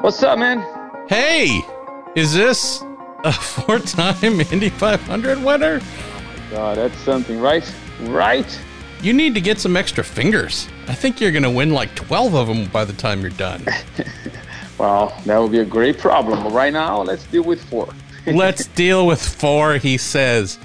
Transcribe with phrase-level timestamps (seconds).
[0.00, 0.60] What's up, man?
[1.08, 1.60] Hey,
[2.14, 2.84] is this
[3.24, 5.80] a four-time Indy 500 winner?
[5.82, 7.68] Oh my god, that's something, right?
[8.02, 8.60] Right?
[9.02, 10.68] You need to get some extra fingers.
[10.86, 13.66] I think you're going to win like 12 of them by the time you're done.
[14.78, 16.44] well, that would be a great problem.
[16.44, 17.88] But right now, let's deal with four.
[18.28, 20.60] let's deal with four, he says.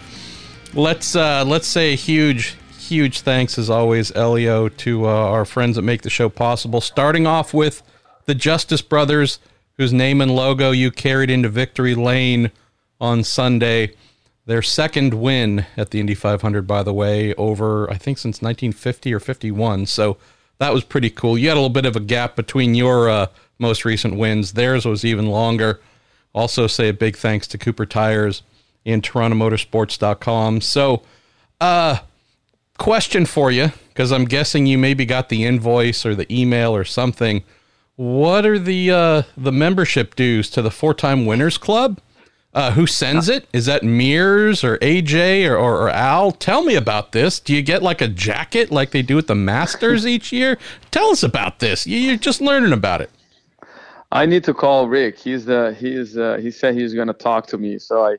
[0.76, 5.76] Let's uh, let's say a huge, huge thanks as always, Elio, to uh, our friends
[5.78, 6.82] that make the show possible.
[6.82, 7.82] Starting off with
[8.26, 9.40] the Justice Brothers,
[9.78, 12.52] whose name and logo you carried into victory lane
[13.00, 13.96] on Sunday.
[14.46, 19.14] Their second win at the Indy 500, by the way, over I think since 1950
[19.14, 19.86] or 51.
[19.86, 20.18] So
[20.60, 21.38] that was pretty cool.
[21.38, 24.54] You had a little bit of a gap between your uh, most recent wins.
[24.54, 25.80] Theirs was even longer.
[26.34, 28.44] Also, say a big thanks to Cooper Tires
[28.86, 30.62] and TorontoMotorsports.com.
[30.62, 31.04] So,
[31.62, 32.00] uh,
[32.78, 36.84] question for you, because I'm guessing you maybe got the invoice or the email or
[36.84, 37.44] something.
[37.96, 42.00] What are the uh, the membership dues to the four time winners club?
[42.54, 43.48] Uh, who sends it?
[43.52, 46.32] Is that Mears or AJ or, or, or, Al?
[46.32, 47.40] Tell me about this.
[47.40, 50.60] Do you get like a jacket like they do at the Masters each year?
[50.92, 51.88] Tell us about this.
[51.88, 53.10] You're just learning about it.
[54.12, 55.18] I need to call Rick.
[55.18, 57.80] He's the he's uh, he said he's going to talk to me.
[57.80, 58.18] So I,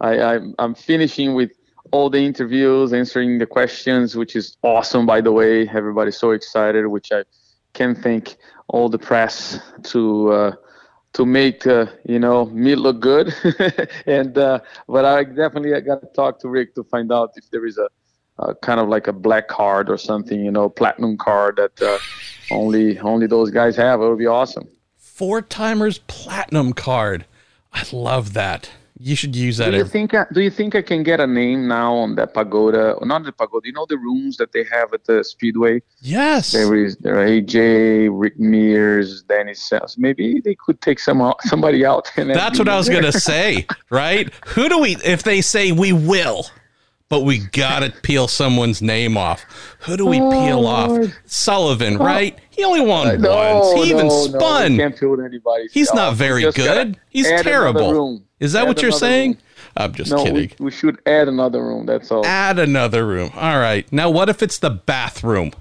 [0.00, 1.52] I I'm, I'm finishing with
[1.92, 5.04] all the interviews, answering the questions, which is awesome.
[5.04, 7.24] By the way, everybody's so excited, which I
[7.74, 8.36] can't thank
[8.68, 10.32] all the press to.
[10.32, 10.52] Uh,
[11.14, 13.32] to make uh, you know me look good.
[14.06, 17.48] and uh, but I definitely I got to talk to Rick to find out if
[17.50, 17.88] there is a,
[18.40, 21.98] a, kind of like a black card or something, you know, platinum card that uh,
[22.50, 24.00] only only those guys have.
[24.00, 24.68] It would be awesome.
[24.98, 27.24] Four timers platinum card.
[27.72, 28.70] I love that.
[28.96, 29.72] You should use that.
[29.72, 30.14] Do you think?
[30.14, 32.92] I, do you think I can get a name now on that pagoda?
[32.92, 33.66] Or not the pagoda.
[33.66, 35.82] You know the rooms that they have at the speedway.
[36.00, 36.52] Yes.
[36.52, 39.98] There is there are AJ, Rick Mears, Danny Sales.
[39.98, 42.08] Maybe they could take some somebody out.
[42.16, 43.66] That's what I was gonna say.
[43.90, 44.32] Right?
[44.46, 44.96] Who do we?
[45.04, 46.46] If they say we will,
[47.08, 49.44] but we gotta peel someone's name off.
[49.80, 51.08] Who do we oh, peel Lord.
[51.08, 51.14] off?
[51.26, 52.38] Sullivan, right?
[52.54, 53.84] He only won uh, no, once.
[53.84, 54.76] He no, even spun.
[54.76, 55.68] No, can't anybody.
[55.72, 56.98] He's not very good.
[57.10, 58.22] He's terrible.
[58.40, 59.32] Is that add what you're saying?
[59.32, 59.40] Room.
[59.76, 60.52] I'm just no, kidding.
[60.58, 61.86] We, we, should add another room.
[61.86, 62.24] That's all.
[62.24, 63.30] Add another room.
[63.34, 63.90] All right.
[63.92, 65.52] Now, what if it's the bathroom?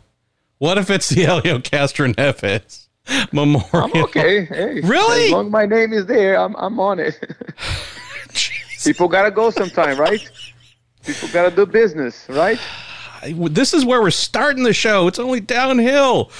[0.60, 2.88] What if it's the Helio Castroneves
[3.32, 3.66] Memorial?
[3.74, 4.46] I'm okay.
[4.46, 5.26] Hey, really?
[5.26, 7.20] As long as my name is there, I'm I'm on it.
[8.84, 10.30] People gotta go sometime, right?
[11.06, 12.60] People gotta do business, right?
[13.32, 15.08] This is where we're starting the show.
[15.08, 16.32] It's only downhill.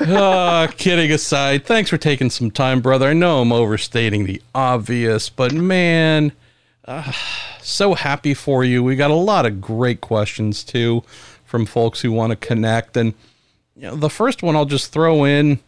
[0.00, 3.08] uh, kidding aside, thanks for taking some time, brother.
[3.08, 6.32] I know I'm overstating the obvious, but man,
[6.84, 7.12] uh,
[7.60, 8.82] so happy for you.
[8.82, 11.02] We got a lot of great questions too
[11.44, 12.96] from folks who want to connect.
[12.96, 13.14] And
[13.74, 15.60] you know, the first one I'll just throw in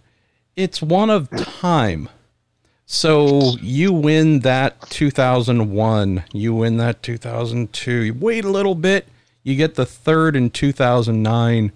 [0.56, 2.08] it's one of time.
[2.84, 7.90] So you win that 2001, you win that 2002.
[7.90, 9.06] You wait a little bit,
[9.42, 11.72] you get the third in 2009.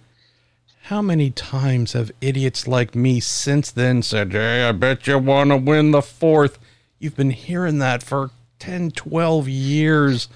[0.83, 5.51] How many times have idiots like me since then said, Hey, I bet you want
[5.51, 6.59] to win the fourth?
[6.99, 10.29] You've been hearing that for 10, 12 years.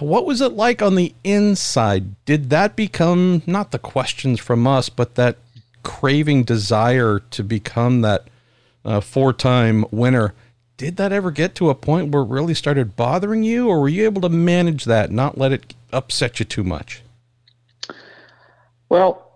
[0.00, 2.24] What was it like on the inside?
[2.24, 5.38] Did that become not the questions from us, but that
[5.82, 8.28] craving desire to become that
[8.84, 10.34] uh, four time winner?
[10.76, 13.88] Did that ever get to a point where it really started bothering you, or were
[13.88, 17.02] you able to manage that, not let it upset you too much?
[18.88, 19.26] Well,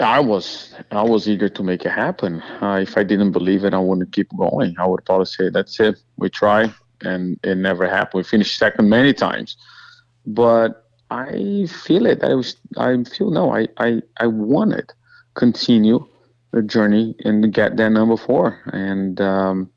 [0.00, 2.42] I was I was eager to make it happen.
[2.60, 4.74] Uh, if I didn't believe it, I wouldn't keep going.
[4.78, 5.96] I would probably say, "That's it.
[6.16, 8.20] We try," and it never happened.
[8.20, 9.56] We finished second many times,
[10.26, 12.24] but I feel it.
[12.24, 13.54] I was I feel no.
[13.54, 14.92] I I I want it.
[15.34, 16.06] Continue
[16.52, 18.60] the journey and get that number four.
[18.72, 19.70] And um,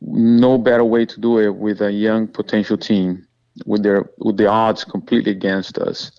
[0.00, 3.26] no better way to do it with a young potential team
[3.66, 6.10] with their with the odds completely against us.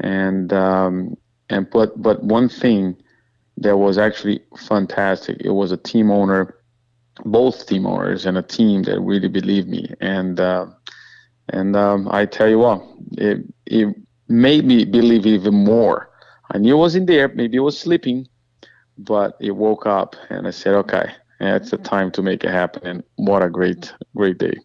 [0.00, 1.16] And um,
[1.50, 2.96] and but but one thing
[3.58, 5.38] that was actually fantastic.
[5.40, 6.56] It was a team owner,
[7.24, 9.92] both team owners, and a team that really believed me.
[10.00, 10.66] And uh,
[11.50, 12.82] and um, I tell you what,
[13.12, 13.94] it it
[14.28, 16.10] made me believe even more.
[16.52, 17.28] I knew it was in there.
[17.28, 18.26] Maybe it was sleeping,
[18.98, 22.86] but it woke up, and I said, okay, it's the time to make it happen.
[22.86, 24.56] And what a great great day.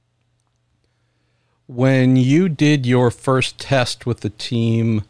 [1.70, 5.04] When you did your first test with the team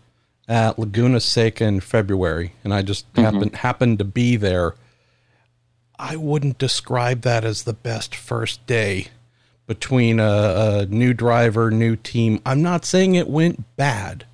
[0.45, 3.21] at Laguna Seca in February, and I just mm-hmm.
[3.21, 4.75] happened happened to be there,
[5.97, 9.07] I wouldn't describe that as the best first day
[9.67, 12.41] between a, a new driver, new team.
[12.45, 14.25] I'm not saying it went bad.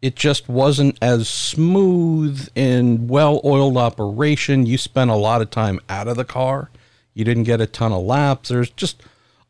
[0.00, 4.64] It just wasn't as smooth and well oiled operation.
[4.64, 6.70] You spent a lot of time out of the car
[7.14, 8.50] You didn't get a ton of laps.
[8.50, 9.02] There's just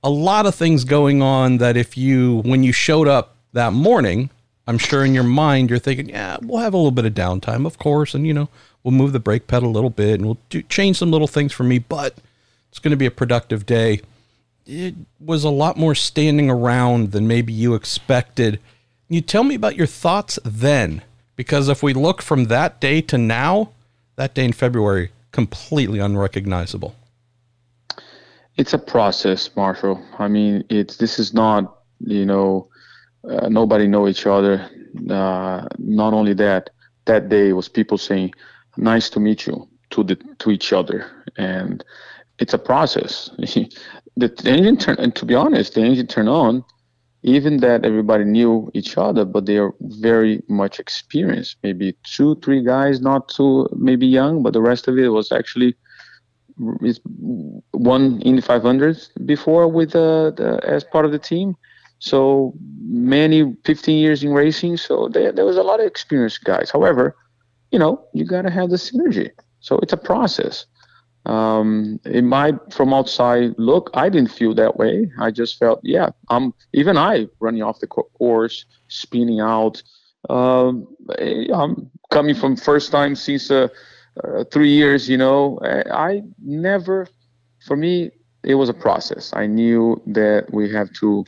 [0.04, 4.28] a lot of things going on that if you, when you showed up that morning,
[4.66, 7.66] I'm sure in your mind you're thinking, yeah, we'll have a little bit of downtime,
[7.66, 8.50] of course, and you know,
[8.82, 11.54] we'll move the brake pedal a little bit and we'll do, change some little things
[11.54, 12.18] for me, but
[12.68, 14.02] it's going to be a productive day.
[14.66, 18.60] It was a lot more standing around than maybe you expected.
[19.08, 21.00] You tell me about your thoughts then,
[21.34, 23.70] because if we look from that day to now,
[24.16, 26.94] that day in February, completely unrecognizable.
[28.56, 30.00] It's a process, Marshall.
[30.18, 32.68] I mean, it's this is not you know
[33.28, 34.70] uh, nobody know each other.
[35.10, 36.70] Uh, not only that,
[37.06, 38.32] that day was people saying,
[38.76, 41.84] "Nice to meet you" to the to each other, and
[42.38, 43.30] it's a process.
[44.16, 46.64] the engine turn, and to be honest, the engine turned on.
[47.26, 51.56] Even that everybody knew each other, but they are very much experienced.
[51.62, 55.74] Maybe two, three guys, not too maybe young, but the rest of it was actually
[56.82, 57.00] is
[57.72, 61.56] one in the 500s before with uh, the, as part of the team
[61.98, 62.52] so
[62.82, 64.76] many 15 years in racing.
[64.76, 66.70] So there, there was a lot of experienced guys.
[66.70, 67.16] However,
[67.70, 69.30] you know, you got to have the synergy.
[69.60, 70.66] So it's a process.
[71.26, 75.10] Um, it might, from outside look, I didn't feel that way.
[75.18, 79.82] I just felt, yeah, I'm even I running off the course, spinning out.
[80.28, 80.86] Um,
[81.18, 83.68] I'm coming from first time since uh,
[84.22, 85.08] uh, three years.
[85.08, 87.06] You know, I never,
[87.66, 88.11] for me,
[88.43, 89.32] it was a process.
[89.34, 91.25] I knew that we have to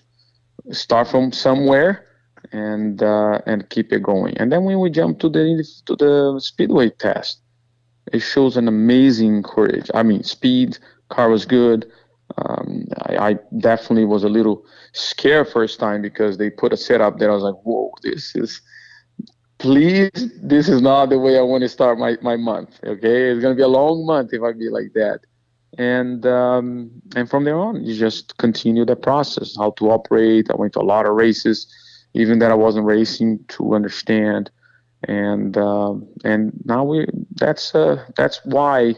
[0.73, 2.06] start from somewhere
[2.53, 4.37] and uh, and keep it going.
[4.38, 7.41] And then when we jump to the to the speedway test,
[8.12, 9.91] it shows an amazing courage.
[9.94, 10.79] I mean, speed.
[11.09, 11.91] Car was good.
[12.38, 17.19] Um, I, I, definitely was a little scared first time because they put a setup
[17.19, 17.31] there.
[17.31, 18.61] I was like, whoa, this is.
[19.67, 22.79] Please, this is not the way I want to start my, my month.
[22.85, 25.21] Okay, it's gonna be a long month if I be like that
[25.79, 30.51] and um, and from there on, you just continue the process, how to operate.
[30.51, 31.67] I went to a lot of races,
[32.15, 34.51] even that I wasn't racing, to understand,
[35.09, 38.95] and um, and now we that's uh, that's why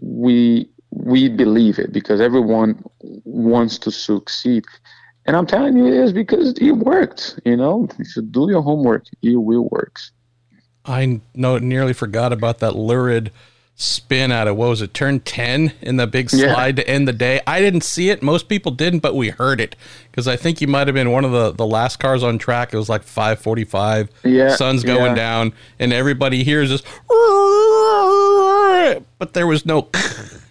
[0.00, 2.84] we we believe it because everyone
[3.24, 4.64] wants to succeed.
[5.26, 7.40] And I'm telling you, it is because it worked.
[7.44, 10.00] You know, you should do your homework, it will work.
[10.84, 13.30] I know, nearly forgot about that lurid
[13.76, 16.84] spin out of what was it turn 10 in the big slide yeah.
[16.84, 19.74] to end the day i didn't see it most people didn't but we heard it
[20.08, 22.72] because i think you might have been one of the the last cars on track
[22.72, 25.14] it was like 545 yeah sun's going yeah.
[25.14, 26.82] down and everybody hears this
[29.18, 29.88] but there was no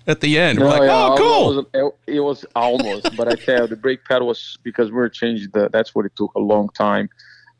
[0.08, 3.28] at the end no, we're like yeah, oh cool it was, it was almost but
[3.28, 6.16] i tell you the brake pedal was because we are changing the that's what it
[6.16, 7.10] took a long time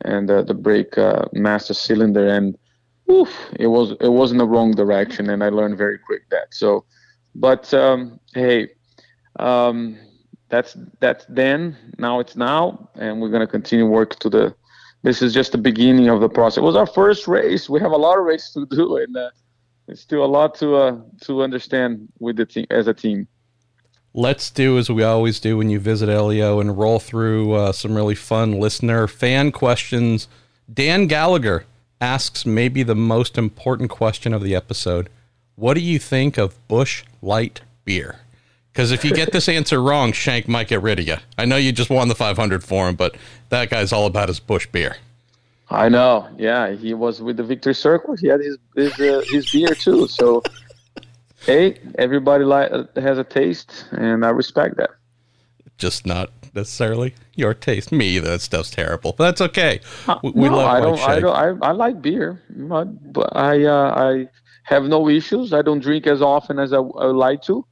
[0.02, 2.56] and uh, the brake uh, master cylinder and
[3.10, 6.52] oof, it was it was in the wrong direction, and I learned very quick that.
[6.52, 6.84] So,
[7.34, 8.70] but um, hey,
[9.38, 9.98] um,
[10.48, 11.76] that's that's then.
[11.98, 14.54] Now it's now, and we're gonna continue work to the.
[15.02, 16.58] This is just the beginning of the process.
[16.58, 17.68] It was our first race.
[17.68, 19.30] We have a lot of races to do, and uh,
[19.88, 23.28] it's still a lot to uh, to understand with the team as a team.
[24.16, 27.96] Let's do as we always do when you visit Helio and roll through uh, some
[27.96, 30.28] really fun listener fan questions.
[30.72, 31.64] Dan Gallagher
[32.00, 35.08] asks maybe the most important question of the episode.
[35.56, 38.20] What do you think of Busch Light beer?
[38.72, 41.16] Because if you get this answer wrong, Shank might get rid of you.
[41.38, 43.16] I know you just won the 500 for him, but
[43.48, 44.96] that guy's all about his Busch beer.
[45.70, 46.28] I know.
[46.38, 48.16] Yeah, he was with the Victory Circle.
[48.16, 50.06] He had his his, uh, his beer too.
[50.08, 50.42] So,
[51.46, 54.90] hey, everybody li- has a taste, and I respect that.
[55.78, 57.90] Just not necessarily your taste.
[57.92, 59.80] Me, that stuff's terrible, but that's okay.
[60.06, 61.62] Uh, we, we no, love I don't, I don't.
[61.62, 62.88] I, I like beer, but,
[63.34, 64.28] I uh, I
[64.64, 65.52] have no issues.
[65.52, 67.66] I don't drink as often as I, I would like to,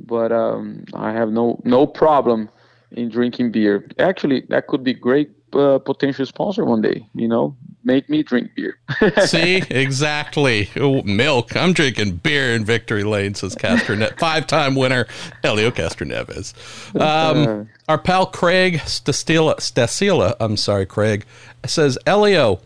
[0.00, 2.48] but um, I have no no problem
[2.92, 3.86] in drinking beer.
[3.98, 7.06] Actually, that could be great uh, potential sponsor one day.
[7.14, 8.78] You know, make me drink beer.
[9.24, 10.68] See, exactly.
[10.76, 11.56] Ooh, milk.
[11.56, 14.18] I'm drinking beer in Victory Lane, says Castroneves.
[14.18, 15.06] Five time winner,
[15.42, 16.52] Elio Castroneves.
[16.96, 17.64] Um, uh.
[17.88, 21.24] our pal Craig Stasila, Stasila, I'm sorry, Craig,
[21.64, 22.60] says, Elio,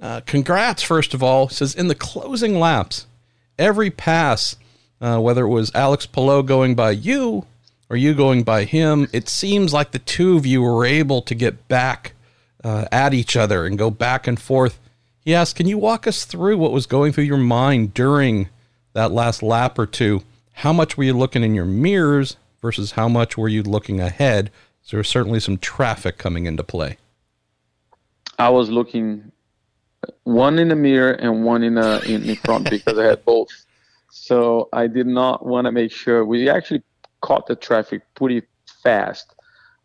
[0.00, 1.48] uh, congrats, first of all.
[1.48, 3.06] Says, in the closing laps,
[3.58, 4.56] every pass,
[5.00, 7.46] uh, whether it was Alex Palou going by you
[7.88, 11.34] or you going by him, it seems like the two of you were able to
[11.34, 12.12] get back
[12.66, 14.80] uh, at each other and go back and forth.
[15.20, 18.48] He asked, Can you walk us through what was going through your mind during
[18.92, 20.22] that last lap or two?
[20.52, 24.50] How much were you looking in your mirrors versus how much were you looking ahead?
[24.82, 26.96] So there was certainly some traffic coming into play.
[28.36, 29.30] I was looking
[30.24, 33.48] one in the mirror and one in, in, in front because I had both.
[34.10, 36.24] So I did not want to make sure.
[36.24, 36.82] We actually
[37.20, 38.42] caught the traffic pretty
[38.82, 39.36] fast,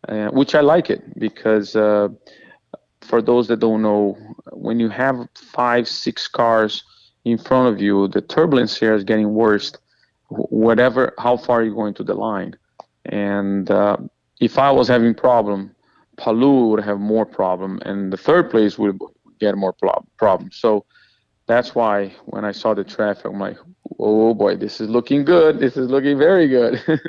[0.10, 2.08] uh, which I like it because uh,
[3.02, 4.18] for those that don't know,
[4.52, 6.84] when you have five, six cars
[7.26, 9.72] in front of you, the turbulence here is getting worse.
[10.30, 12.56] Whatever, how far you're going to the line,
[13.06, 13.98] and uh,
[14.40, 15.76] if I was having problem,
[16.18, 18.98] Palou would have more problem, and the third place would
[19.40, 19.74] get more
[20.18, 20.50] problem.
[20.54, 20.86] So
[21.48, 23.58] that's why when I saw the traffic, I'm like,
[24.00, 25.60] oh boy, this is looking good.
[25.60, 26.82] This is looking very good.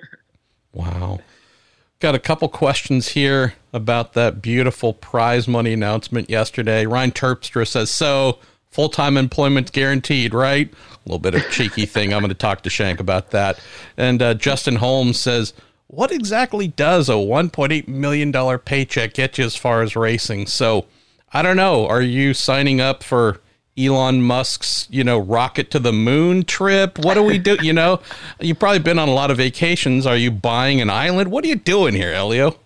[2.02, 6.84] Got a couple questions here about that beautiful prize money announcement yesterday.
[6.84, 8.40] Ryan Terpstra says, so
[8.72, 10.68] full time employment guaranteed, right?
[10.68, 12.12] A little bit of cheeky thing.
[12.12, 13.60] I'm going to talk to Shank about that.
[13.96, 15.54] And uh, Justin Holmes says,
[15.86, 20.48] what exactly does a $1.8 million paycheck get you as far as racing?
[20.48, 20.86] So
[21.32, 21.86] I don't know.
[21.86, 23.40] Are you signing up for
[23.78, 26.98] Elon Musk's, you know, rocket to the moon trip?
[26.98, 27.56] What do we do?
[27.62, 28.00] You know,
[28.40, 30.06] you've probably been on a lot of vacations.
[30.06, 31.30] Are you buying an island?
[31.30, 32.56] What are you doing here, Elio?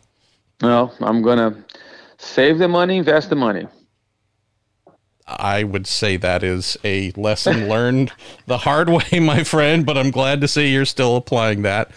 [0.60, 1.64] Well, I'm going to
[2.18, 3.66] save the money, invest the money.
[5.26, 8.12] I would say that is a lesson learned
[8.46, 11.90] the hard way, my friend, but I'm glad to see you're still applying that.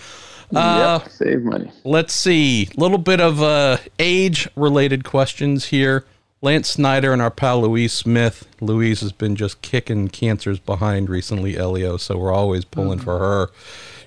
[0.54, 1.72] Uh, yep, save money.
[1.84, 2.70] Let's see.
[2.76, 6.06] A little bit of uh, age related questions here.
[6.42, 8.48] Lance Snyder and our pal Louise Smith.
[8.62, 13.06] Louise has been just kicking cancers behind recently, Elio, so we're always pulling mm-hmm.
[13.06, 13.50] for her.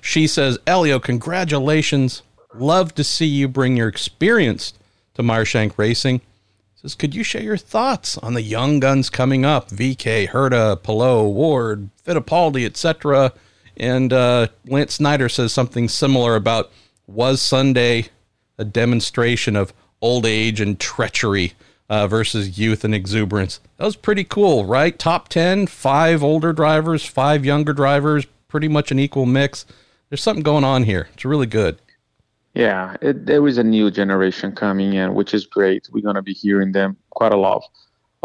[0.01, 2.23] She says, Elio, congratulations.
[2.55, 4.73] Love to see you bring your experience
[5.13, 6.21] to Meyer Shank Racing.
[6.75, 9.69] Says, could you share your thoughts on the young guns coming up?
[9.69, 13.31] VeeKay, Herta, Palou, Ward, Fittipaldi, etc.
[13.77, 16.71] And uh, Lance Snyder says something similar about
[17.05, 18.07] was Sunday
[18.57, 19.71] a demonstration of
[20.01, 21.53] old age and treachery
[21.89, 23.59] uh, versus youth and exuberance.
[23.77, 24.97] That was pretty cool, right?
[24.97, 29.65] Top 10, five older drivers, five younger drivers, pretty much an equal mix.
[30.09, 31.09] There's something going on here.
[31.13, 31.79] It's really good.
[32.53, 35.89] Yeah, it, there is a new generation coming in, which is great.
[35.91, 37.63] We're going to be hearing them quite a lot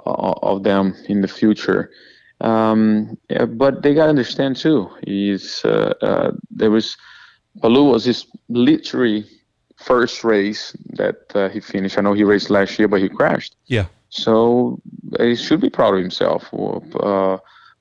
[0.05, 1.91] uh, of them in the future.
[2.41, 4.91] Um, yeah, but they got to understand too.
[5.03, 6.97] Is uh, uh, there was
[7.61, 9.25] Palou was his literally
[9.89, 11.97] first race that uh, he finished.
[11.99, 13.57] I know he raced last year, but he crashed.
[13.67, 13.87] Yeah.
[14.11, 14.81] So
[15.19, 16.43] he should be proud of himself.
[16.53, 17.39] Uh,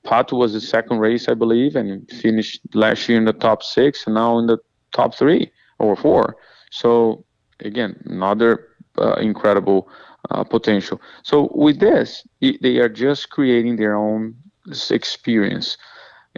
[0.08, 4.06] Pato was the second race, I believe, and finished last year in the top six,
[4.06, 4.58] and now in the
[4.98, 5.44] top three
[5.78, 6.36] or four.
[6.70, 7.24] So
[7.60, 8.52] again, another
[8.96, 9.80] uh, incredible
[10.30, 11.00] uh, potential.
[11.22, 11.36] So
[11.66, 12.08] with this,
[12.40, 14.34] they are just creating their own
[14.90, 15.76] experience,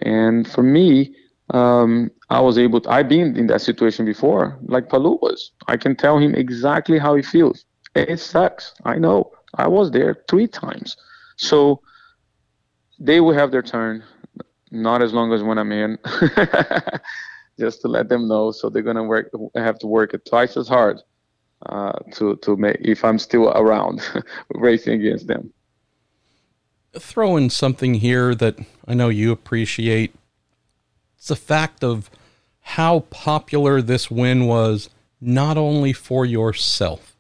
[0.03, 1.15] and for me,
[1.50, 5.52] um, I was able to, I've been in that situation before, like Palou was.
[5.66, 7.64] I can tell him exactly how he feels.
[7.95, 8.73] It sucks.
[8.85, 9.33] I know.
[9.54, 10.97] I was there three times.
[11.37, 11.80] So
[13.00, 14.04] they will have their turn,
[14.71, 15.99] not as long as when I'm in,
[17.59, 18.52] just to let them know.
[18.52, 21.00] So they're gonna work, have to work it twice as hard
[21.66, 24.02] uh, to to make if I'm still around
[24.54, 25.52] racing against them.
[26.97, 30.12] Throw in something here that I know you appreciate
[31.21, 32.09] it's the fact of
[32.62, 34.89] how popular this win was,
[35.21, 37.15] not only for yourself.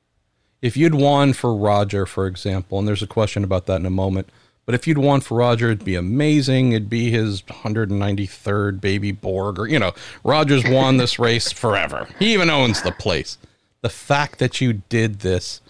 [0.62, 3.90] If you'd won for Roger, for example, and there's a question about that in a
[3.90, 4.30] moment,
[4.64, 6.72] but if you'd won for Roger, it'd be amazing.
[6.72, 9.92] It'd be his 193rd baby Borg, or, you know,
[10.24, 12.08] Roger's won this race forever.
[12.18, 13.36] He even owns the place.
[13.82, 15.60] The fact that you did this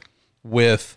[0.44, 0.96] with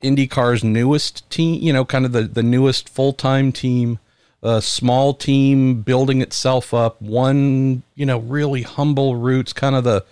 [0.00, 3.98] IndyCar's newest team, you know, kind of the, the newest full time team,
[4.42, 10.04] a small team building itself up, one, you know, really humble roots, kind of the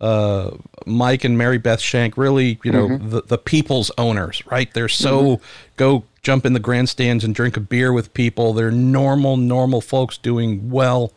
[0.00, 0.50] uh,
[0.86, 3.10] Mike and Mary Beth Shank, really, you know, mm-hmm.
[3.10, 4.72] the, the people's owners, right?
[4.72, 5.44] They're so mm-hmm.
[5.76, 8.52] go jump in the grandstands and drink a beer with people.
[8.52, 11.12] They're normal, normal folks doing well.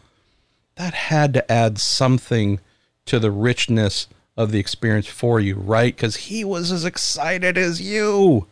[0.76, 2.60] That had to add something
[3.06, 5.96] to the richness of the experience for you, right?
[5.96, 8.48] Because he was as excited as you.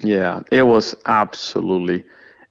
[0.00, 2.04] Yeah, it was absolutely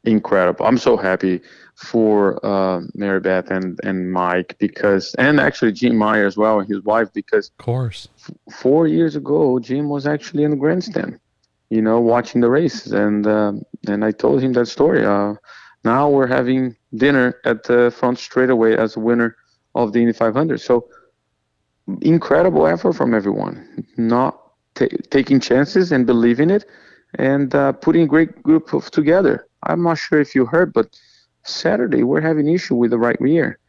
[0.08, 0.66] incredible.
[0.66, 1.42] I'm so happy
[1.76, 6.68] for uh, Mary Beth and, and Mike because, and actually Jim Meyer as well and
[6.68, 11.20] his wife because, of course, f- four years ago Jim was actually in the grandstand,
[11.70, 13.54] you know, watching the races, and uh,
[13.88, 15.06] and I told him that story.
[15.06, 15.36] Uh,
[15.84, 19.36] now we're having dinner at the front straightaway as a winner
[19.76, 20.60] of the Indy 500.
[20.60, 20.88] So
[22.02, 24.42] incredible effort from everyone, not
[24.76, 26.66] t- taking chances and believing it,
[27.16, 29.47] and uh, putting a great group of together.
[29.64, 30.96] I'm not sure if you heard, but
[31.44, 33.60] Saturday we're having issue with the right rear.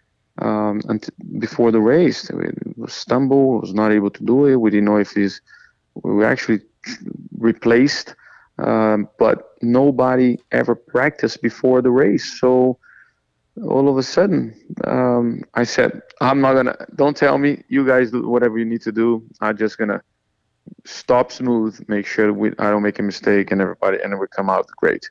[0.40, 1.04] Um, and
[1.38, 2.46] before the race, we
[2.86, 4.56] stumble, was not able to do it.
[4.56, 5.40] We didn't know if he's
[6.04, 6.60] we actually
[7.36, 8.14] replaced,
[8.58, 12.38] um, but nobody ever practiced before the race.
[12.40, 12.78] So
[13.64, 14.54] all of a sudden,
[14.84, 16.76] um, I said, I'm not gonna.
[16.94, 17.62] Don't tell me.
[17.68, 19.24] You guys do whatever you need to do.
[19.40, 20.00] I'm just gonna
[20.84, 24.50] stop smooth, make sure we I don't make a mistake, and everybody and would come
[24.50, 25.10] out great.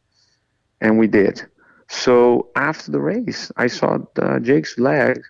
[0.82, 1.46] And we did.
[1.90, 5.22] So after the race, I saw the, Jake's leg,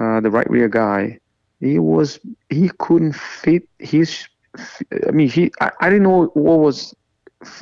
[0.00, 1.18] uh, the right rear guy.
[1.60, 4.26] He was he couldn't fit his.
[5.06, 6.94] I mean, he I, I didn't know what was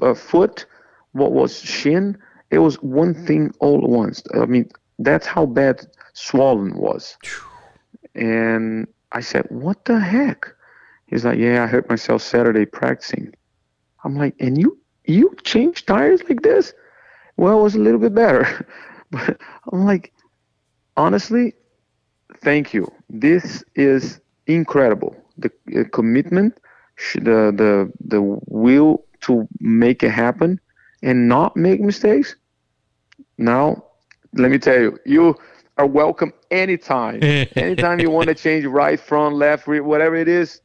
[0.00, 0.64] uh, foot,
[1.12, 2.16] what was shin.
[2.50, 4.22] It was one thing all at once.
[4.34, 7.16] I mean, that's how bad swollen was.
[8.14, 10.46] And I said, "What the heck?"
[11.06, 13.34] He's like, "Yeah, I hurt myself Saturday practicing."
[14.04, 16.72] I'm like, "And you you change tires like this?"
[17.40, 18.66] Well, it was a little bit better,
[19.10, 19.40] but
[19.72, 20.12] I'm like,
[20.98, 21.54] honestly,
[22.42, 22.86] thank you.
[23.08, 25.16] This is incredible.
[25.38, 26.60] The, the commitment,
[27.14, 30.60] the the the will to make it happen,
[31.02, 32.36] and not make mistakes.
[33.38, 33.84] Now,
[34.34, 35.34] let me tell you, you
[35.78, 37.22] are welcome anytime.
[37.56, 40.60] anytime you want to change right, front, left, rear, whatever it is,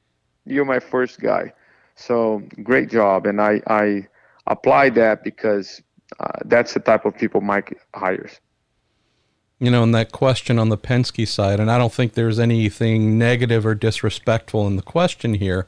[0.46, 1.54] you're my first guy.
[1.96, 4.08] So great job, and I I
[4.48, 5.82] apply that because
[6.20, 8.40] uh, that's the type of people Mike hires.
[9.60, 13.18] You know, and that question on the Penske side, and I don't think there's anything
[13.18, 15.68] negative or disrespectful in the question here,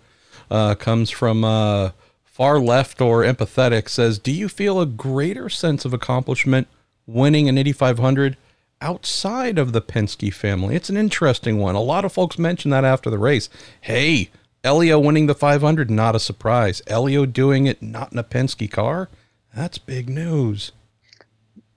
[0.51, 1.91] uh, comes from uh,
[2.23, 3.87] far left or empathetic.
[3.87, 6.67] Says, do you feel a greater sense of accomplishment
[7.05, 8.35] winning an 8500
[8.81, 10.75] outside of the Penske family?
[10.75, 11.75] It's an interesting one.
[11.75, 13.49] A lot of folks mentioned that after the race.
[13.79, 14.29] Hey,
[14.63, 16.81] Helio winning the 500, not a surprise.
[16.87, 19.09] Helio doing it not in a Penske car,
[19.57, 20.71] that's big news.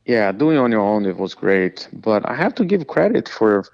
[0.05, 3.65] Yeah, doing on your own it was great, but I have to give credit for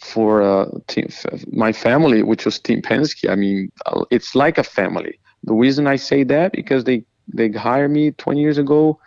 [0.00, 1.08] for uh, team,
[1.52, 3.30] my family, which was Team Penske.
[3.30, 5.18] I mean, uh, it's like a family.
[5.44, 9.00] The reason I say that because they they hired me 20 years ago,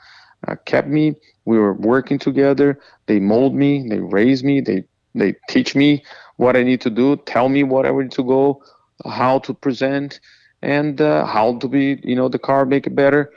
[0.47, 1.13] uh, kept me.
[1.45, 2.79] We were working together.
[3.05, 3.87] They mold me.
[3.87, 4.61] They raise me.
[4.61, 6.03] They they teach me
[6.37, 7.17] what I need to do.
[7.17, 8.63] Tell me what I need to go
[9.05, 10.19] how to present
[10.61, 13.31] and uh, how to be you know the car make it better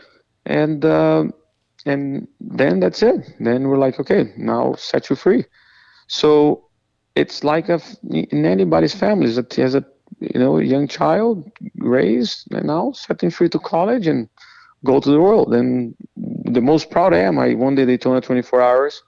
[0.47, 1.25] and uh,
[1.87, 5.45] and then that's it then we're like okay now set you free
[6.09, 6.65] so
[7.15, 9.85] it's like a, in anybody's family that a, as a
[10.21, 14.29] you know young child raised and now setting free to college and
[14.85, 18.61] go to the world and the most proud i am i won the daytona 24
[18.61, 19.03] hours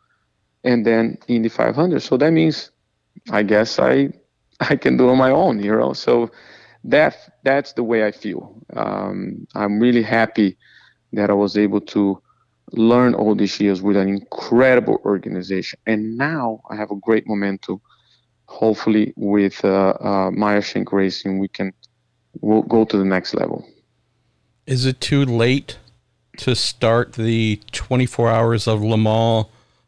[0.64, 2.70] and then indy 500 so that means
[3.31, 4.09] i guess i
[4.61, 5.92] I can do on my own, you know.
[5.92, 6.31] So
[6.85, 8.57] that that's the way I feel.
[8.75, 10.57] Um, I'm really happy
[11.14, 12.20] that I was able to
[12.72, 17.81] learn all these years with an incredible organization, and now I have a great momentum.
[18.46, 21.72] Hopefully, with uh, uh, Meyer Shank Racing, we can
[22.40, 23.66] we'll go to the next level.
[24.66, 25.79] Is it too late
[26.38, 29.46] to start the 24 hours of Le Mans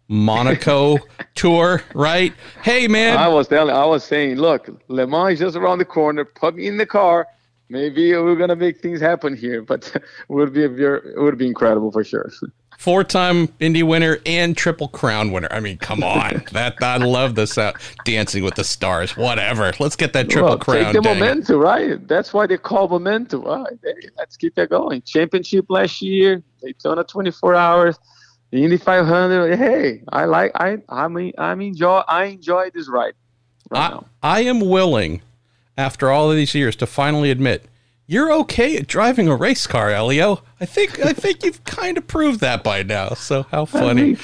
[0.09, 0.99] Monaco
[1.35, 2.33] tour, right?
[2.63, 3.17] Hey, man.
[3.17, 6.25] I was telling, I was saying, look, Le Mans is just around the corner.
[6.25, 7.27] Put me in the car.
[7.69, 11.39] Maybe we're gonna make things happen here, but it would be a very, it would
[11.39, 12.31] be incredible for sure.
[12.79, 15.49] Four-time Indy winner and Triple Crown winner.
[15.51, 17.73] I mean, come on, that I love this uh,
[18.05, 19.17] Dancing with the Stars.
[19.17, 20.85] Whatever, let's get that Triple well, Crown.
[20.85, 22.07] Take the momentum, right?
[22.07, 23.43] That's why they call momentum.
[23.43, 23.67] Right?
[24.19, 25.01] Let's keep that going.
[25.03, 27.99] Championship last year, Daytona 24 hours
[28.51, 29.57] the Indy 500.
[29.57, 33.15] Hey, I like I I mean I'm enjoy I enjoy this ride.
[33.71, 34.07] Right I, now.
[34.23, 35.23] I am willing,
[35.77, 37.67] after all of these years, to finally admit
[38.07, 40.43] you're okay at driving a race car, Elio.
[40.61, 43.11] I think I think you've kind of proved that by now.
[43.11, 44.17] So how funny.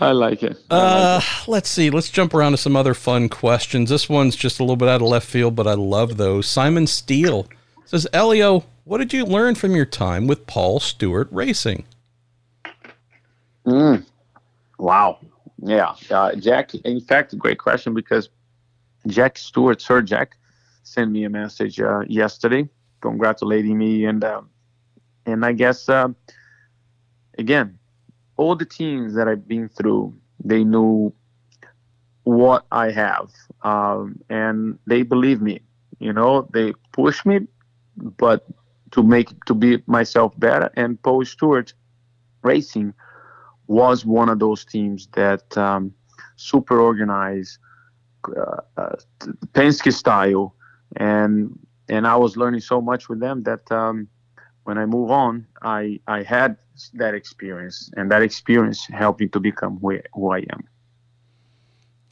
[0.00, 0.58] I, I like it.
[0.70, 1.48] I uh, like it.
[1.48, 1.90] let's see.
[1.90, 3.90] Let's jump around to some other fun questions.
[3.90, 6.48] This one's just a little bit out of left field, but I love those.
[6.48, 7.46] Simon Steele
[7.84, 11.84] says, Elio, what did you learn from your time with Paul Stewart Racing?
[13.64, 14.04] Mm.
[14.78, 15.18] Wow.
[15.58, 15.94] Yeah.
[16.10, 18.28] Uh, Jack, in fact, a great question because
[19.06, 20.36] Jack Stewart, Sir Jack,
[20.92, 22.68] sent me a message uh, yesterday
[23.02, 24.06] congratulating me.
[24.06, 24.48] And, um,
[25.26, 26.08] and I guess, uh,
[27.36, 27.78] again,
[28.38, 31.12] all the teams that I've been through, they knew
[32.24, 33.30] what I have.
[33.62, 35.60] Um, and they believe me.
[35.98, 37.40] You know, they push me,
[37.96, 38.46] but
[38.92, 40.70] to make to be myself better.
[40.76, 41.72] And Paul Stewart
[42.42, 42.92] Racing
[43.68, 45.94] was one of those teams that um,
[46.36, 47.58] super organized,
[48.36, 48.96] uh, uh,
[49.54, 50.54] Penske style,
[50.96, 54.08] and and I was learning so much with them that um,
[54.64, 56.56] when I move on, I I had
[56.94, 60.68] that experience, and that experience helped me to become who, who I am.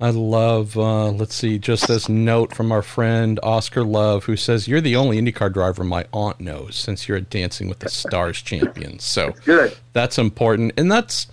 [0.03, 4.67] I love, uh, let's see, just this note from our friend Oscar Love, who says,
[4.67, 8.41] You're the only IndyCar driver my aunt knows since you're a Dancing with the Stars
[8.43, 8.99] champion.
[8.99, 9.77] So that's good.
[9.93, 10.73] That's important.
[10.79, 11.27] And that's,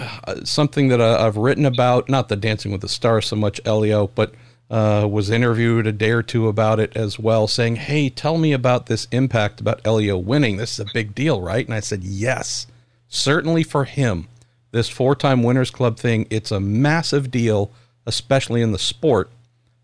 [0.00, 3.60] uh, something that uh, I've written about, not the Dancing with the Stars so much,
[3.66, 4.32] Elio, but
[4.70, 8.52] uh, was interviewed a day or two about it as well, saying, Hey, tell me
[8.52, 10.56] about this impact about Elio winning.
[10.56, 11.64] This is a big deal, right?
[11.64, 12.66] And I said, Yes,
[13.08, 14.28] certainly for him.
[14.72, 17.70] This four time Winners Club thing, it's a massive deal,
[18.04, 19.30] especially in the sport.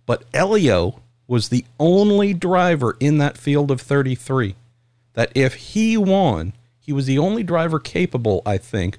[0.04, 4.56] But Elio was the only driver in that field of 33
[5.14, 8.98] that if he won, he was the only driver capable, I think,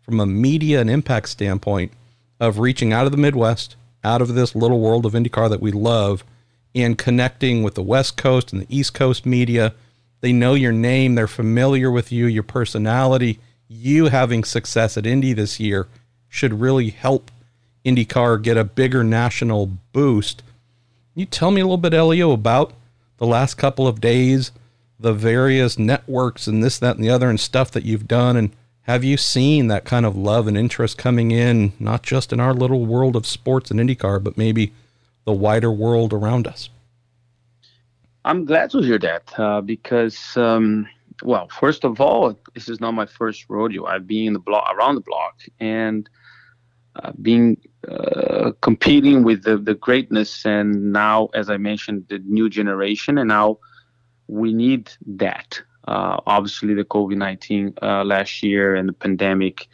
[0.00, 1.92] from a media and impact standpoint,
[2.38, 5.72] of reaching out of the Midwest, out of this little world of IndyCar that we
[5.72, 6.24] love,
[6.74, 9.74] and connecting with the West Coast and the East Coast media.
[10.20, 13.40] They know your name, they're familiar with you, your personality.
[13.68, 15.88] You having success at Indy this year
[16.28, 17.30] should really help
[17.84, 20.38] IndyCar get a bigger national boost.
[21.12, 22.72] Can you tell me a little bit, Elio, about
[23.18, 24.52] the last couple of days,
[24.98, 28.50] the various networks and this, that, and the other, and stuff that you've done, and
[28.82, 32.52] have you seen that kind of love and interest coming in, not just in our
[32.52, 34.72] little world of sports and IndyCar, but maybe
[35.24, 36.68] the wider world around us?
[38.24, 40.88] I'm glad to hear that uh, because, um,
[41.22, 43.86] well, first of all, this is not my first rodeo.
[43.86, 46.08] I've been in the block around the block and
[46.96, 47.56] uh, being
[47.88, 53.28] uh, competing with the, the greatness, and now, as I mentioned, the new generation, and
[53.28, 53.58] now
[54.28, 55.60] we need that.
[55.86, 59.68] Uh, obviously, the COVID 19 uh, last year and the pandemic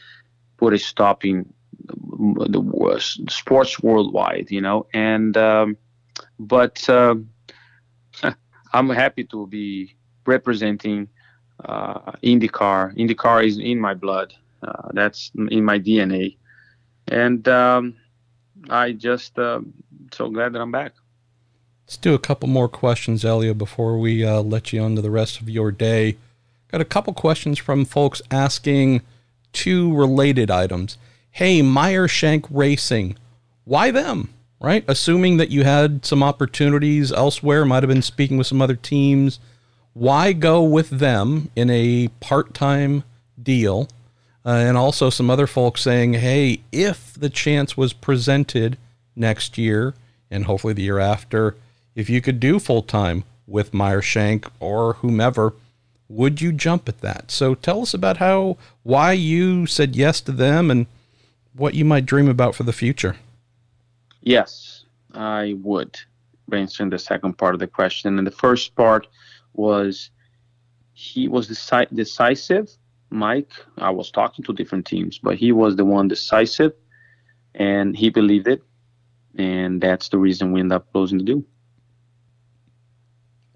[0.56, 1.52] put a stop in
[1.86, 4.86] the, sports worldwide, you know.
[4.92, 5.76] And, um,
[6.38, 7.16] but uh,
[8.72, 9.94] I'm happy to be
[10.26, 11.08] representing
[11.64, 12.96] uh, IndyCar.
[12.96, 16.36] IndyCar is in my blood, uh, that's in my DNA.
[17.08, 17.96] And um,
[18.68, 19.60] I just uh,
[20.12, 20.94] so glad that I'm back.
[21.88, 25.10] Let's do a couple more questions, Elio, before we uh, let you on to the
[25.10, 26.18] rest of your day.
[26.70, 29.00] Got a couple questions from folks asking
[29.54, 30.98] two related items.
[31.30, 33.16] Hey, Meyer Shank Racing,
[33.64, 34.28] why them?
[34.60, 34.84] Right?
[34.86, 39.40] Assuming that you had some opportunities elsewhere, might have been speaking with some other teams.
[39.94, 43.02] Why go with them in a part time
[43.42, 43.88] deal?
[44.44, 48.76] Uh, and also some other folks saying, hey, if the chance was presented
[49.16, 49.94] next year
[50.30, 51.56] and hopefully the year after,
[51.98, 55.54] if you could do full time with Meyer Shank or whomever,
[56.08, 57.32] would you jump at that?
[57.32, 60.86] So tell us about how, why you said yes to them and
[61.54, 63.16] what you might dream about for the future.
[64.20, 65.98] Yes, I would.
[66.52, 68.16] Answering the second part of the question.
[68.16, 69.08] And the first part
[69.54, 70.10] was
[70.92, 72.70] he was deci- decisive.
[73.10, 76.74] Mike, I was talking to different teams, but he was the one decisive
[77.56, 78.62] and he believed it.
[79.36, 81.42] And that's the reason we ended up closing the deal.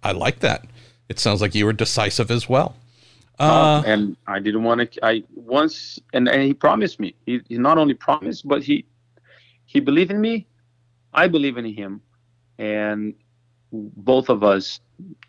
[0.02, 0.66] I like that.
[1.08, 2.74] It sounds like you were decisive as well.
[3.38, 5.04] Uh, uh, and I didn't want to.
[5.04, 7.14] I once, and, and he promised me.
[7.26, 8.84] He, he not only promised, but he
[9.66, 10.46] he believed in me.
[11.14, 12.00] I believe in him,
[12.58, 13.14] and
[13.72, 14.80] both of us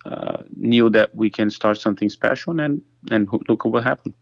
[0.06, 2.60] uh, knew that we can start something special.
[2.60, 4.14] And and look at what happened.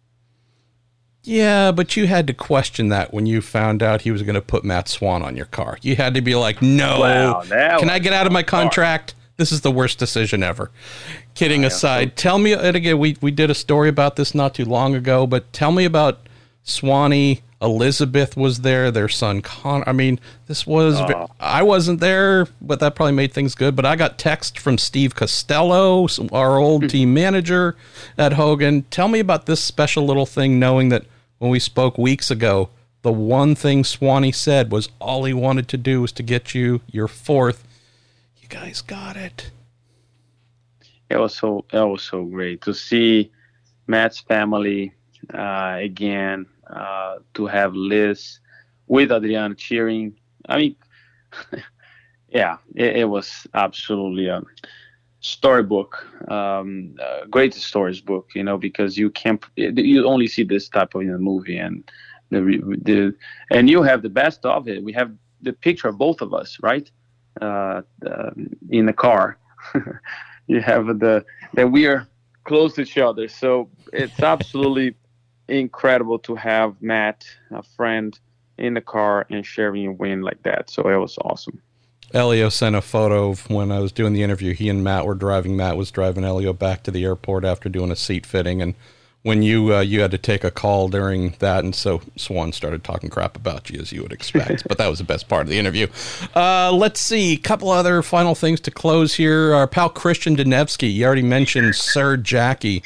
[1.23, 4.41] Yeah, but you had to question that when you found out he was going to
[4.41, 5.77] put Matt Swan on your car.
[5.81, 7.41] You had to be like, "No, wow,
[7.79, 10.69] can I get out of my contract?" This is the worst decision ever.
[11.33, 14.65] Kidding aside, tell me, and again, we, we did a story about this not too
[14.65, 16.29] long ago, but tell me about
[16.61, 17.41] Swanee.
[17.59, 19.83] Elizabeth was there, their son Con.
[19.87, 21.31] I mean, this was, oh.
[21.39, 23.75] I wasn't there, but that probably made things good.
[23.75, 26.89] But I got text from Steve Costello, our old hmm.
[26.89, 27.75] team manager
[28.19, 28.83] at Hogan.
[28.91, 31.05] Tell me about this special little thing, knowing that
[31.39, 32.69] when we spoke weeks ago,
[33.01, 36.81] the one thing Swanee said was all he wanted to do was to get you
[36.91, 37.65] your fourth
[38.51, 39.49] guys got it.
[41.09, 43.31] It was so it was so great to see
[43.87, 44.93] Matt's family
[45.33, 46.45] uh, again.
[46.67, 48.39] Uh, to have Liz
[48.87, 50.15] with Adriana cheering.
[50.47, 50.75] I mean,
[52.29, 54.41] yeah, it, it, was absolutely a
[55.19, 58.29] storybook, um, a great stories book.
[58.35, 61.89] You know, because you can't, you only see this type of in a movie, and
[62.29, 62.39] the
[62.83, 63.13] the
[63.49, 64.81] and you have the best of it.
[64.83, 65.11] We have
[65.41, 66.89] the picture of both of us, right?
[67.39, 67.81] Uh,
[68.69, 69.37] in the car.
[70.47, 72.07] you have the that we are
[72.43, 73.27] close to each other.
[73.27, 74.95] So it's absolutely
[75.47, 78.17] incredible to have Matt, a friend,
[78.57, 80.69] in the car and sharing a win like that.
[80.69, 81.61] So it was awesome.
[82.13, 84.53] Elio sent a photo of when I was doing the interview.
[84.53, 85.55] He and Matt were driving.
[85.55, 88.75] Matt was driving Elio back to the airport after doing a seat fitting, and
[89.23, 92.83] when you uh, you had to take a call during that, and so Swan started
[92.83, 94.63] talking crap about you as you would expect.
[94.67, 95.87] but that was the best part of the interview.
[96.35, 99.53] Uh, let's see, a couple other final things to close here.
[99.53, 102.83] Our pal Christian Denevsky, you already mentioned Sir Jackie.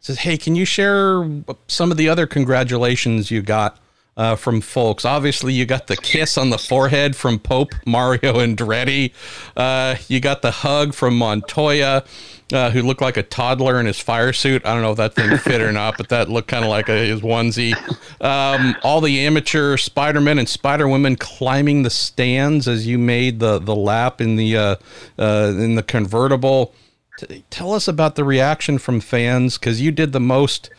[0.00, 1.28] Says, hey, can you share
[1.66, 3.78] some of the other congratulations you got
[4.16, 5.04] uh, from folks.
[5.04, 9.12] Obviously, you got the kiss on the forehead from Pope Mario Andretti.
[9.56, 12.04] Uh, you got the hug from Montoya,
[12.52, 14.64] uh, who looked like a toddler in his fire suit.
[14.64, 16.88] I don't know if that thing fit or not, but that looked kind of like
[16.88, 17.74] a, his onesie.
[18.20, 23.76] Um, all the amateur Spider-Men and Spider-Women climbing the stands as you made the the
[23.76, 24.76] lap in the uh,
[25.18, 26.74] uh, in the convertible.
[27.18, 30.70] T- tell us about the reaction from fans because you did the most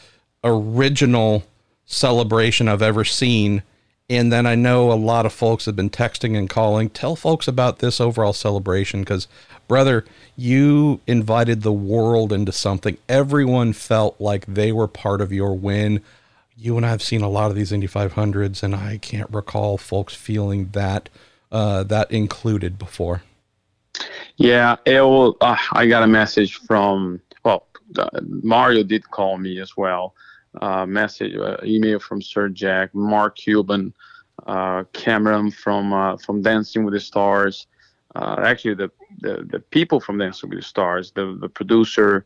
[0.44, 1.44] original
[1.88, 3.64] celebration I've ever seen.
[4.10, 6.90] And then I know a lot of folks have been texting and calling.
[6.90, 9.28] Tell folks about this overall celebration because,
[9.68, 12.98] brother, you invited the world into something.
[13.10, 16.02] Everyone felt like they were part of your win.
[16.56, 19.78] You and I have seen a lot of these Indy 500s, and I can't recall
[19.78, 21.10] folks feeling that
[21.52, 23.24] uh, that included before.
[24.36, 29.60] Yeah, it will, uh, I got a message from well, uh, Mario did call me
[29.60, 30.14] as well
[30.62, 33.94] uh, message, uh, email from Sir Jack, Mark Cuban,
[34.46, 37.68] uh, Cameron from uh, from Dancing with the Stars.
[38.16, 42.26] Uh, actually, the, the the people from Dancing with the Stars, the the producer,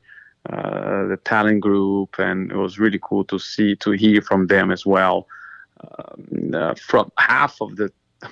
[0.50, 4.72] uh, the talent group, and it was really cool to see to hear from them
[4.72, 5.28] as well.
[5.82, 7.92] Um, from half of the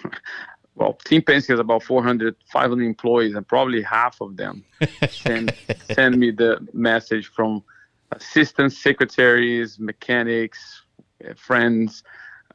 [0.75, 4.63] well, Team Penske has about 400, 500 employees, and probably half of them
[5.09, 5.53] send
[5.91, 7.63] send me the message from
[8.11, 10.83] assistant secretaries, mechanics,
[11.27, 12.03] uh, friends,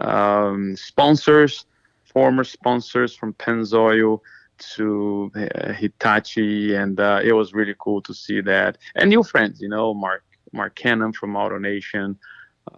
[0.01, 1.67] um, sponsors,
[2.05, 4.21] former sponsors from Pennzoil
[4.59, 8.79] to uh, Hitachi, and uh, it was really cool to see that.
[8.95, 12.17] And new friends, you know, Mark Mark Cannon from AutoNation.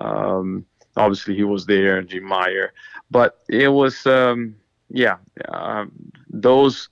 [0.01, 0.65] Um,
[0.97, 2.73] obviously, he was there, Jim Meyer,
[3.11, 4.57] but it was, um,
[4.89, 5.85] yeah, uh,
[6.31, 6.89] those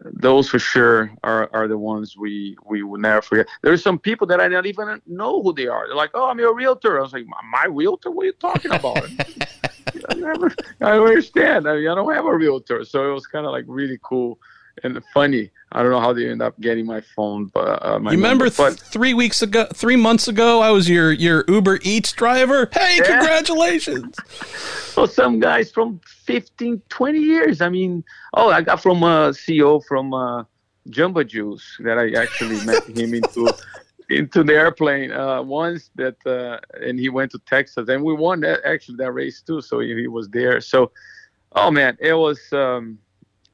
[0.00, 3.46] those for sure are, are the ones we we will never forget.
[3.62, 5.86] There's some people that I don't even know who they are.
[5.86, 8.10] They're like, "Oh, I'm your realtor." I was like, "My realtor?
[8.10, 9.04] What are you talking about?"
[10.10, 11.68] I never, I don't understand.
[11.68, 14.38] I, mean, I don't have a realtor, so it was kind of like really cool
[14.84, 15.50] and funny.
[15.72, 18.46] I don't know how they end up getting my phone, but uh, my you remember
[18.46, 22.70] number, but, three weeks ago, three months ago, I was your your Uber Eats driver.
[22.72, 23.18] Hey, yeah.
[23.18, 24.16] congratulations!
[24.92, 27.60] so some guys from 15, 20 years.
[27.60, 28.02] I mean,
[28.34, 30.44] oh, I got from a CEO from uh,
[30.88, 33.52] Jamba Juice that I actually met him into
[34.08, 35.90] into the airplane uh, once.
[35.96, 39.60] That uh, and he went to Texas, and we won that actually that race too.
[39.60, 40.62] So he, he was there.
[40.62, 40.92] So,
[41.52, 42.40] oh man, it was.
[42.52, 42.98] Um,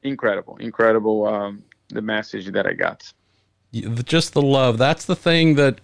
[0.05, 1.27] incredible, incredible.
[1.27, 3.11] Um, the message that I got.
[3.71, 4.77] Just the love.
[4.77, 5.79] That's the thing that,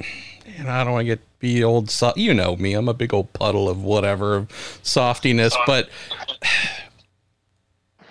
[0.57, 1.89] and I don't want to get be old.
[1.89, 2.73] So, you know me.
[2.73, 5.89] I'm a big old puddle of whatever of softiness, but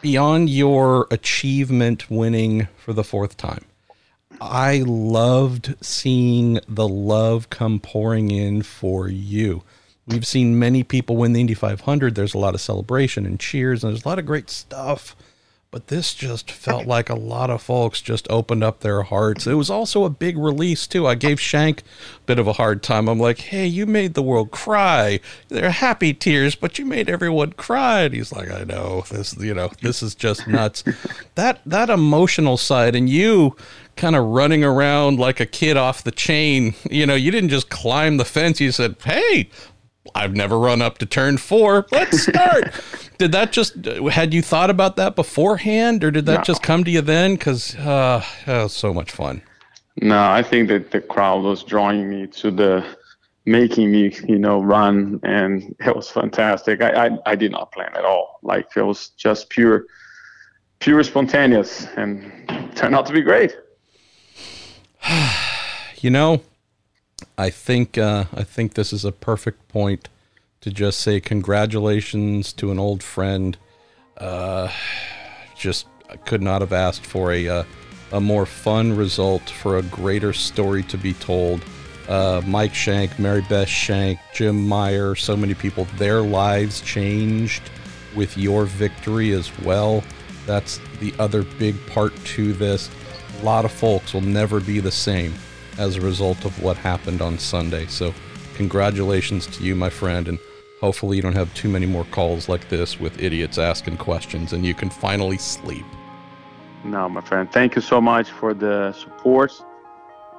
[0.03, 3.65] beyond your achievement winning for the fourth time,
[4.41, 9.63] I loved seeing the love come pouring in for you.
[10.07, 12.15] We've seen many people win the Indy 500.
[12.15, 15.15] There's a lot of celebration and cheers, and there's a lot of great stuff
[15.71, 19.47] but this just felt like a lot of folks just opened up their hearts.
[19.47, 21.07] It was also a big release too.
[21.07, 21.85] I gave Shank a
[22.27, 23.09] bit of a hard time.
[23.09, 25.21] I'm like, "Hey, you made the world cry.
[25.49, 29.05] They're happy tears, but you made everyone cry." And he's like, "I know.
[29.11, 30.83] This, you know, this is just nuts."
[31.37, 33.57] that that emotional side and you
[33.97, 36.75] kind of running around like a kid off the chain.
[36.91, 38.61] You know, you didn't just climb the fence.
[38.61, 39.49] You said, "Hey,
[40.15, 41.87] I've never run up to turn four.
[41.93, 42.73] Let's start.
[43.19, 46.43] did that just had you thought about that beforehand, or did that no.
[46.45, 47.35] just come to you then?
[47.35, 49.43] Because uh, that was so much fun.
[50.01, 52.85] No, I think that the crowd was drawing me to the
[53.45, 56.83] making me, you know, run, and it was fantastic.
[56.83, 58.39] I, I, I did not plan at all.
[58.43, 59.87] Like it was just pure,
[60.79, 62.33] pure spontaneous, and
[62.75, 63.57] turned out to be great.
[66.01, 66.41] you know,
[67.37, 70.09] I think uh, I think this is a perfect point
[70.61, 73.57] to just say congratulations to an old friend.
[74.17, 74.71] Uh,
[75.57, 75.87] just
[76.25, 77.65] could not have asked for a uh,
[78.13, 81.65] a more fun result for a greater story to be told.
[82.09, 87.63] Uh, Mike Shank, Mary Beth Shank, Jim Meyer, so many people, their lives changed
[88.17, 90.03] with your victory as well.
[90.45, 92.91] That's the other big part to this.
[93.41, 95.33] A lot of folks will never be the same
[95.79, 97.87] as a result of what happened on Sunday.
[97.87, 98.15] So,
[98.55, 100.39] congratulations to you, my friend, and
[100.81, 104.65] hopefully you don't have too many more calls like this with idiots asking questions and
[104.65, 105.85] you can finally sleep.
[106.85, 107.51] No, my friend.
[107.53, 109.53] Thank you so much for the support,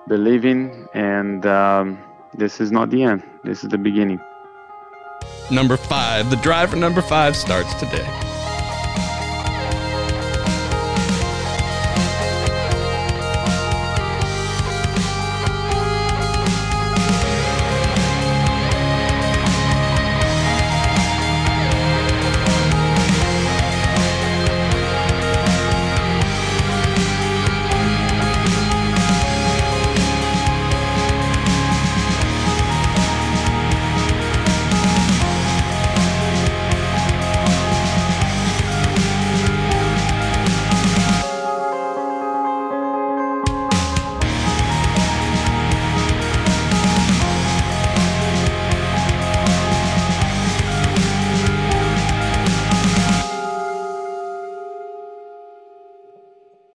[0.08, 2.00] believing, and um,
[2.34, 3.24] this is not the end.
[3.44, 4.20] This is the beginning.
[5.52, 8.31] Number five, the driver number five starts today.